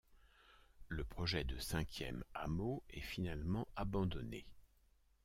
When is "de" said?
1.43-1.59